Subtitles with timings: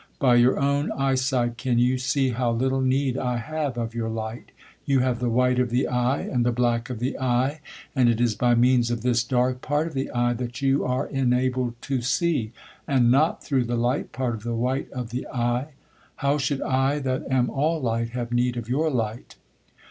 [0.17, 4.09] By your own eye sight can you see how little need I have of your
[4.09, 4.51] light.
[4.83, 7.59] You have the white of the eye and the black of the eye,
[7.95, 11.05] and it is by means of this dark part of the eye that you are
[11.05, 12.51] enabled to see,
[12.87, 15.73] and not through the light part of the white of the eye.
[16.15, 19.35] How should I, that am all light, have need of your light!"